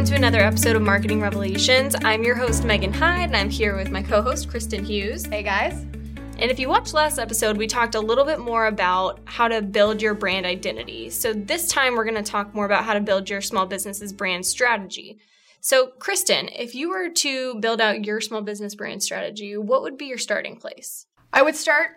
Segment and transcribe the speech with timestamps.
[0.00, 1.94] Welcome to another episode of Marketing Revelations.
[2.02, 5.26] I'm your host, Megan Hyde, and I'm here with my co host, Kristen Hughes.
[5.26, 5.74] Hey guys.
[6.38, 9.60] And if you watched last episode, we talked a little bit more about how to
[9.60, 11.10] build your brand identity.
[11.10, 14.10] So this time, we're going to talk more about how to build your small business's
[14.10, 15.18] brand strategy.
[15.60, 19.98] So, Kristen, if you were to build out your small business brand strategy, what would
[19.98, 21.04] be your starting place?
[21.30, 21.90] I would start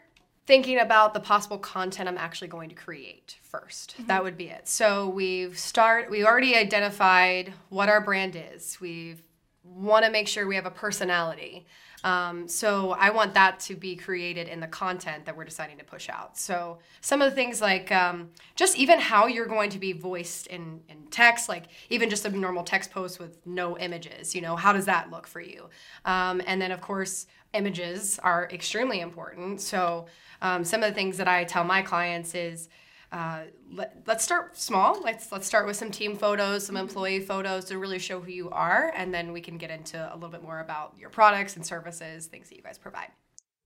[0.46, 4.08] thinking about the possible content I'm actually going to create 1st mm-hmm.
[4.08, 4.68] That would be it.
[4.68, 8.80] So we've start we already identified what our brand is.
[8.82, 9.18] We
[9.64, 11.66] want to make sure we have a personality.
[12.04, 15.86] Um, so I want that to be created in the content that we're deciding to
[15.86, 16.38] push out.
[16.38, 20.48] So some of the things like um, just even how you're going to be voiced
[20.48, 24.58] in, in text, like even just a normal text post with no images, you know,
[24.58, 25.70] how does that look for you?
[26.04, 29.62] Um, and then of course, images are extremely important.
[29.62, 30.08] So
[30.42, 32.68] um, some of the things that I tell my clients is,
[33.14, 35.00] uh, let, us start small.
[35.04, 38.50] Let's let's start with some team photos, some employee photos to really show who you
[38.50, 41.64] are, and then we can get into a little bit more about your products and
[41.64, 43.12] services, things that you guys provide.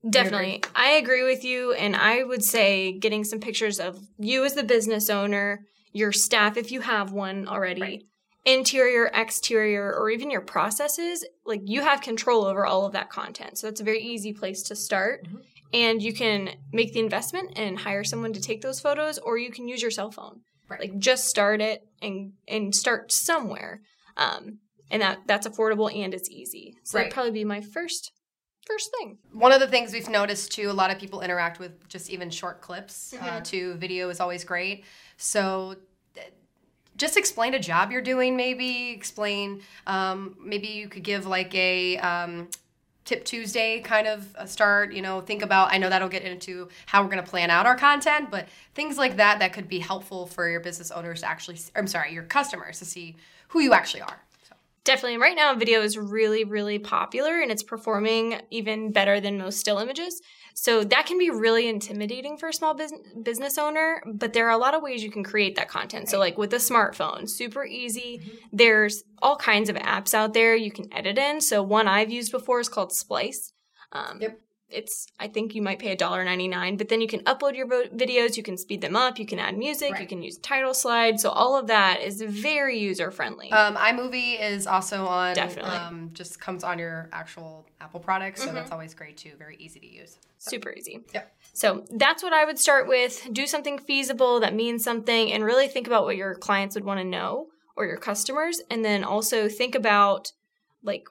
[0.07, 0.63] Definitely.
[0.75, 1.71] I agree with you.
[1.73, 6.57] And I would say getting some pictures of you as the business owner, your staff,
[6.57, 8.03] if you have one already, right.
[8.45, 13.57] interior, exterior, or even your processes, like you have control over all of that content.
[13.57, 15.25] So that's a very easy place to start.
[15.25, 15.37] Mm-hmm
[15.73, 19.51] and you can make the investment and hire someone to take those photos or you
[19.51, 20.41] can use your cell phone.
[20.69, 20.81] Right.
[20.81, 23.81] like just start it and and start somewhere.
[24.17, 24.59] Um,
[24.91, 26.75] and that that's affordable and it's easy.
[26.83, 27.03] So right.
[27.03, 28.11] that'd probably be my first
[28.65, 29.17] first thing.
[29.31, 32.29] One of the things we've noticed too a lot of people interact with just even
[32.29, 33.37] short clips uh, mm-hmm.
[33.37, 34.83] uh, to video is always great.
[35.15, 35.77] So
[36.97, 38.89] just explain a job you're doing maybe.
[38.89, 42.49] Explain um, maybe you could give like a um,
[43.07, 47.01] tip Tuesday kind of start, you know, think about I know that'll get into how
[47.01, 50.27] we're going to plan out our content, but things like that that could be helpful
[50.27, 53.15] for your business owners to actually I'm sorry, your customers to see
[53.49, 54.21] who you actually are.
[54.87, 55.17] Definitely.
[55.17, 59.79] Right now, video is really, really popular and it's performing even better than most still
[59.79, 60.21] images.
[60.53, 64.51] So that can be really intimidating for a small business business owner, but there are
[64.51, 66.03] a lot of ways you can create that content.
[66.03, 66.09] Right.
[66.09, 68.21] So like with a smartphone, super easy.
[68.23, 68.35] Mm-hmm.
[68.53, 71.41] There's all kinds of apps out there you can edit in.
[71.41, 73.51] So one I've used before is called Splice.
[73.91, 77.67] Um, yep it's i think you might pay $1.99 but then you can upload your
[77.67, 80.01] videos you can speed them up you can add music right.
[80.01, 84.39] you can use title slide so all of that is very user friendly um, imovie
[84.39, 88.55] is also on definitely um, just comes on your actual apple products so mm-hmm.
[88.55, 90.49] that's always great too very easy to use so.
[90.49, 94.83] super easy yep so that's what i would start with do something feasible that means
[94.83, 97.47] something and really think about what your clients would want to know
[97.77, 100.33] or your customers and then also think about
[100.83, 101.07] like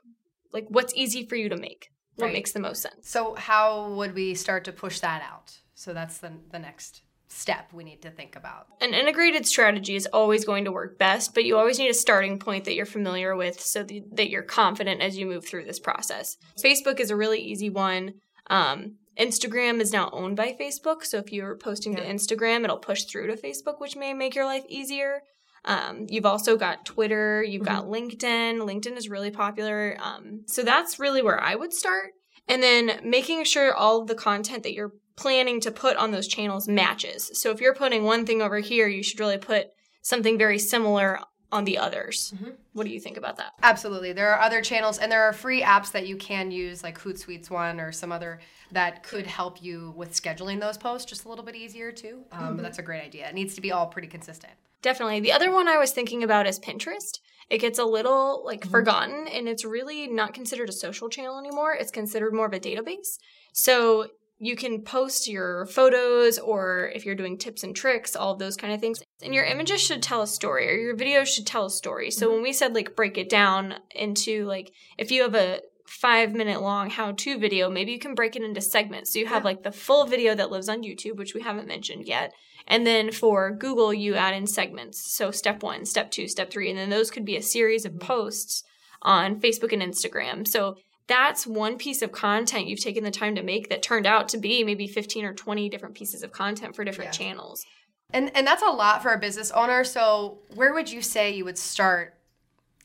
[0.52, 2.32] like what's easy for you to make what right.
[2.32, 3.09] makes the most sense.
[3.09, 5.59] So how would we start to push that out?
[5.75, 8.66] So that's the the next step we need to think about.
[8.81, 12.38] An integrated strategy is always going to work best, but you always need a starting
[12.38, 13.82] point that you're familiar with so
[14.12, 16.38] that you're confident as you move through this process.
[16.62, 18.15] Facebook is a really easy one.
[18.48, 22.04] Um, Instagram is now owned by Facebook, so if you're posting yeah.
[22.04, 25.22] to Instagram, it'll push through to Facebook, which may make your life easier.
[25.66, 27.75] Um, you've also got Twitter, you've mm-hmm.
[27.75, 28.59] got LinkedIn.
[28.60, 29.97] LinkedIn is really popular.
[30.00, 32.12] Um, so that's really where I would start.
[32.49, 36.69] And then making sure all the content that you're planning to put on those channels
[36.69, 37.31] matches.
[37.34, 39.69] So if you're putting one thing over here, you should really put
[40.03, 41.19] something very similar
[41.52, 42.32] on the others.
[42.36, 42.50] Mm-hmm.
[42.72, 43.52] What do you think about that?
[43.62, 44.12] Absolutely.
[44.12, 47.50] There are other channels and there are free apps that you can use, like Hootsuite's
[47.50, 48.40] one or some other
[48.72, 52.24] that could help you with scheduling those posts just a little bit easier too.
[52.32, 52.56] Um, mm-hmm.
[52.56, 53.28] But that's a great idea.
[53.28, 54.52] It needs to be all pretty consistent.
[54.82, 55.20] Definitely.
[55.20, 57.20] The other one I was thinking about is Pinterest.
[57.48, 58.70] It gets a little like mm-hmm.
[58.70, 61.74] forgotten and it's really not considered a social channel anymore.
[61.74, 63.18] It's considered more of a database.
[63.52, 64.08] So
[64.38, 68.56] you can post your photos or if you're doing tips and tricks, all of those
[68.56, 69.02] kind of things.
[69.22, 72.10] And your images should tell a story or your videos should tell a story.
[72.10, 72.34] So mm-hmm.
[72.34, 76.60] when we said like break it down into like if you have a five minute
[76.60, 79.12] long how to video, maybe you can break it into segments.
[79.12, 79.49] So you have yeah.
[79.49, 82.32] like the full video that lives on YouTube, which we haven't mentioned yet.
[82.66, 85.01] And then for Google, you add in segments.
[85.13, 86.69] So step one, step two, step three.
[86.69, 88.07] And then those could be a series of mm-hmm.
[88.07, 88.65] posts
[89.03, 90.47] on Facebook and Instagram.
[90.47, 90.77] So
[91.07, 94.39] that's one piece of content you've taken the time to make that turned out to
[94.39, 97.27] be maybe 15 or 20 different pieces of content for different yeah.
[97.27, 97.65] channels.
[98.12, 99.84] And and that's a lot for a business owner.
[99.84, 102.14] So where would you say you would start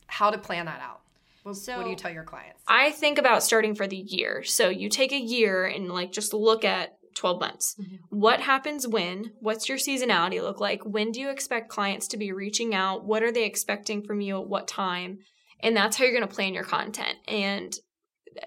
[0.06, 1.00] how to plan that out?
[1.42, 2.62] What, so what do you tell your clients?
[2.68, 4.42] I think about starting for the year.
[4.44, 7.76] So you take a year and like just look at 12 months.
[7.80, 7.96] Mm-hmm.
[8.10, 9.32] What happens when?
[9.40, 10.82] What's your seasonality look like?
[10.84, 13.04] When do you expect clients to be reaching out?
[13.04, 15.18] What are they expecting from you at what time?
[15.60, 17.16] And that's how you're going to plan your content.
[17.28, 17.74] And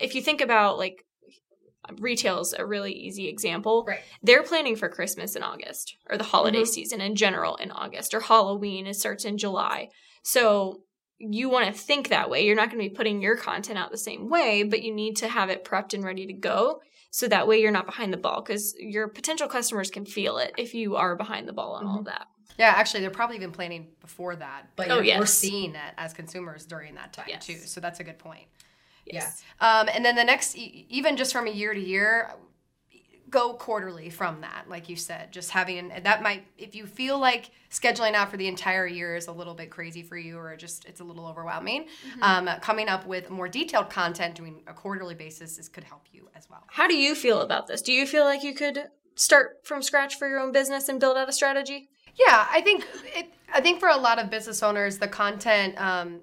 [0.02, 1.06] if you think about like
[2.00, 3.86] retail is a really easy example.
[3.88, 4.00] Right.
[4.24, 6.66] They're planning for Christmas in August or the holiday mm-hmm.
[6.66, 8.88] season in general in August or Halloween.
[8.88, 9.90] It starts in July.
[10.24, 10.82] So
[11.18, 12.46] you want to think that way.
[12.46, 15.18] You're not going to be putting your content out the same way, but you need
[15.18, 16.82] to have it prepped and ready to go.
[17.12, 20.54] So that way you're not behind the ball because your potential customers can feel it
[20.58, 21.92] if you are behind the ball on mm-hmm.
[21.92, 22.28] all of that.
[22.58, 25.20] Yeah, actually, they're probably even planning before that, but oh, yes.
[25.20, 27.46] we're seeing it as consumers during that time yes.
[27.46, 27.58] too.
[27.58, 28.48] So that's a good point.
[29.06, 29.44] Yes.
[29.62, 29.80] Yeah.
[29.80, 32.32] Um, and then the next, even just from a year to year,
[33.30, 37.52] go quarterly from that like you said just having that might if you feel like
[37.72, 40.86] scheduling out for the entire year is a little bit crazy for you or just
[40.86, 42.24] it's a little overwhelming mm-hmm.
[42.24, 46.30] um, coming up with more detailed content doing a quarterly basis is could help you
[46.36, 48.86] as well how do you feel about this do you feel like you could
[49.16, 52.86] start from scratch for your own business and build out a strategy yeah i think
[53.06, 56.22] it i think for a lot of business owners the content um,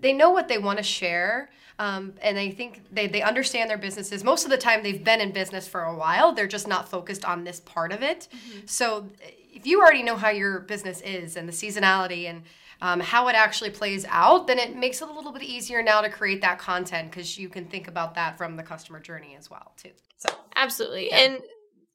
[0.00, 3.78] they know what they want to share um, and I think they, they understand their
[3.78, 4.22] businesses.
[4.22, 6.34] Most of the time, they've been in business for a while.
[6.34, 8.28] They're just not focused on this part of it.
[8.30, 8.58] Mm-hmm.
[8.66, 9.08] So,
[9.50, 12.42] if you already know how your business is and the seasonality and
[12.82, 16.02] um, how it actually plays out, then it makes it a little bit easier now
[16.02, 19.48] to create that content because you can think about that from the customer journey as
[19.48, 19.92] well, too.
[20.18, 21.08] So, absolutely.
[21.08, 21.16] Yeah.
[21.16, 21.40] And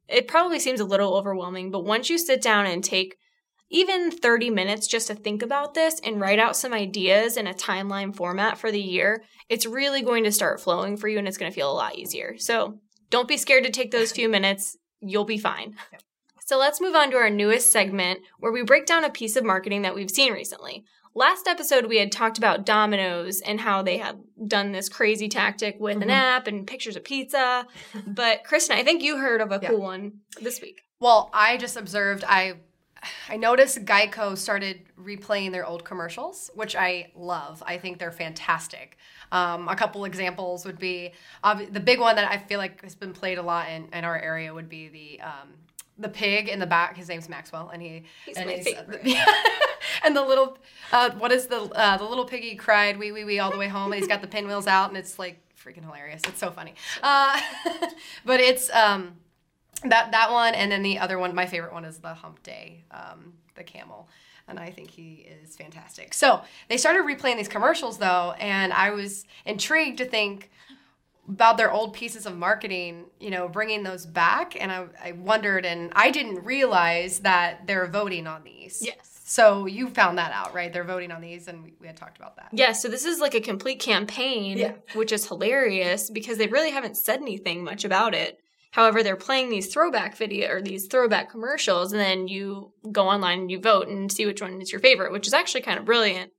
[0.07, 3.17] it probably seems a little overwhelming, but once you sit down and take
[3.69, 7.53] even 30 minutes just to think about this and write out some ideas in a
[7.53, 11.37] timeline format for the year, it's really going to start flowing for you and it's
[11.37, 12.35] going to feel a lot easier.
[12.37, 12.79] So
[13.09, 14.77] don't be scared to take those few minutes.
[15.01, 15.75] You'll be fine.
[16.45, 19.43] So let's move on to our newest segment where we break down a piece of
[19.43, 20.85] marketing that we've seen recently.
[21.15, 25.77] Last episode, we had talked about Domino's and how they had done this crazy tactic
[25.79, 26.03] with mm-hmm.
[26.03, 27.65] an app and pictures of pizza.
[28.05, 29.69] But Kristen, I think you heard of a yeah.
[29.69, 30.81] cool one this week.
[30.99, 32.55] Well, I just observed, I
[33.29, 37.63] I noticed Geico started replaying their old commercials, which I love.
[37.65, 38.97] I think they're fantastic.
[39.31, 41.11] Um, a couple examples would be
[41.43, 44.03] uh, the big one that I feel like has been played a lot in, in
[44.03, 45.49] our area would be the um,
[45.97, 46.97] the pig in the back.
[46.97, 49.05] His name's Maxwell, and he he's and my favorite.
[50.03, 50.57] and the little
[50.91, 53.67] uh, what is the uh, the little piggy cried wee wee wee all the way
[53.67, 56.21] home, and he's got the pinwheels out, and it's like freaking hilarious.
[56.27, 56.75] It's so funny.
[57.01, 57.39] Uh,
[58.25, 59.13] but it's um,
[59.83, 62.83] that that one, and then the other one, my favorite one is the Hump Day,
[62.91, 64.09] um, the camel,
[64.47, 66.13] and I think he is fantastic.
[66.13, 70.49] So they started replaying these commercials though, and I was intrigued to think
[71.27, 75.65] about their old pieces of marketing, you know, bringing those back, and I, I wondered,
[75.65, 78.81] and I didn't realize that they're voting on these.
[78.85, 79.15] Yes.
[79.27, 80.71] So you found that out, right?
[80.71, 82.49] They're voting on these, and we, we had talked about that.
[82.51, 82.73] Yeah.
[82.73, 84.73] So this is like a complete campaign, yeah.
[84.93, 88.39] which is hilarious because they really haven't said anything much about it.
[88.75, 93.39] However, they're playing these throwback video or these throwback commercials, and then you go online
[93.39, 95.85] and you vote and see which one is your favorite, which is actually kind of
[95.85, 96.33] brilliant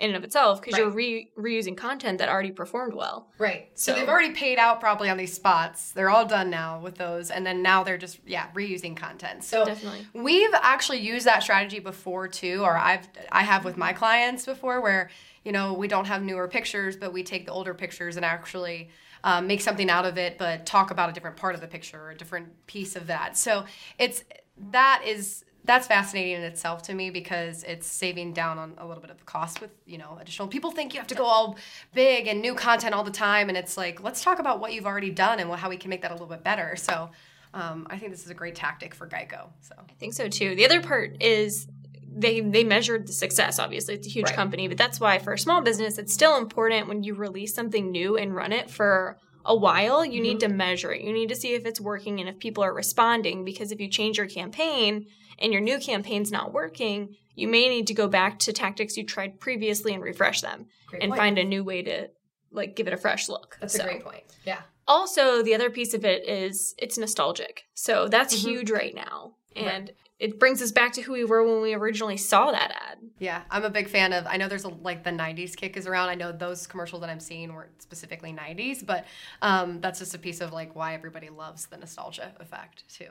[0.00, 0.82] in and of itself because right.
[0.82, 3.28] you're re- reusing content that already performed well.
[3.36, 3.68] Right.
[3.74, 5.90] So, so, they've already paid out probably on these spots.
[5.90, 9.42] They're all done now with those, and then now they're just yeah reusing content.
[9.42, 13.92] So definitely, we've actually used that strategy before too, or I've I have with my
[13.92, 15.10] clients before where
[15.44, 18.90] you know we don't have newer pictures, but we take the older pictures and actually
[19.24, 22.00] um, make something out of it, but talk about a different part of the picture
[22.00, 23.36] or a different piece of that.
[23.36, 23.64] So
[23.98, 24.22] it's
[24.70, 29.02] that is that's fascinating in itself to me because it's saving down on a little
[29.02, 31.56] bit of the cost with you know additional people think you have to go all
[31.94, 34.86] big and new content all the time and it's like let's talk about what you've
[34.86, 36.74] already done and how we can make that a little bit better.
[36.74, 37.10] So
[37.54, 39.74] um, i think this is a great tactic for geico so.
[39.78, 40.54] I think so too.
[40.54, 41.66] The other part is
[42.14, 44.34] they they measured the success obviously it's a huge right.
[44.34, 47.90] company but that's why for a small business it's still important when you release something
[47.90, 49.18] new and run it for
[49.48, 50.22] a while you mm-hmm.
[50.22, 52.72] need to measure it you need to see if it's working and if people are
[52.72, 55.06] responding because if you change your campaign
[55.40, 59.04] and your new campaign's not working you may need to go back to tactics you
[59.04, 61.18] tried previously and refresh them great and point.
[61.18, 62.08] find a new way to
[62.52, 63.82] like give it a fresh look that's so.
[63.82, 68.36] a great point yeah also the other piece of it is it's nostalgic so that's
[68.36, 68.50] mm-hmm.
[68.50, 71.74] huge right now and right it brings us back to who we were when we
[71.74, 72.98] originally saw that ad.
[73.18, 74.26] Yeah, I'm a big fan of.
[74.26, 76.08] I know there's a, like the '90s kick is around.
[76.08, 79.04] I know those commercials that I'm seeing weren't specifically '90s, but
[79.42, 83.10] um, that's just a piece of like why everybody loves the nostalgia effect too.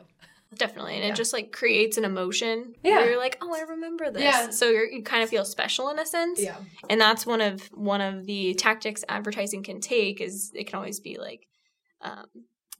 [0.55, 1.11] Definitely, and yeah.
[1.11, 2.75] it just like creates an emotion.
[2.83, 4.23] Yeah, you're like, oh, I remember this.
[4.23, 4.49] Yeah.
[4.49, 6.41] So you kind of feel special in a sense.
[6.41, 6.57] Yeah,
[6.89, 10.99] and that's one of one of the tactics advertising can take is it can always
[10.99, 11.47] be like.
[12.01, 12.27] Um,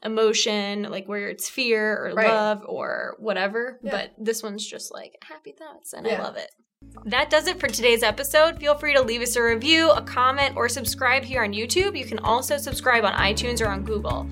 [0.03, 2.27] emotion, like where it's fear or right.
[2.27, 3.79] love or whatever.
[3.81, 3.91] Yeah.
[3.91, 6.19] But this one's just like happy thoughts, and yeah.
[6.19, 6.51] I love it.
[7.05, 8.59] That does it for today's episode.
[8.59, 11.97] Feel free to leave us a review, a comment, or subscribe here on YouTube.
[11.97, 14.27] You can also subscribe on iTunes or on Google.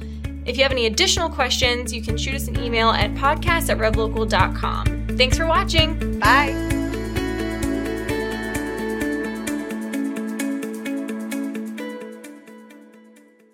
[0.45, 3.77] If you have any additional questions, you can shoot us an email at podcast at
[3.79, 5.07] revlocal.com.
[5.17, 6.19] Thanks for watching.
[6.19, 6.64] Bye.